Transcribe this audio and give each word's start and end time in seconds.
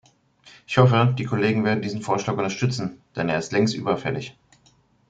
Ich 0.65 0.79
hoffe, 0.79 1.13
die 1.15 1.25
Kollegen 1.25 1.63
werden 1.63 1.83
diesen 1.83 2.01
Vorschlag 2.01 2.35
unterstützen, 2.35 2.99
denn 3.15 3.29
er 3.29 3.37
ist 3.37 3.51
längst 3.51 3.75
überfällig. 3.75 4.35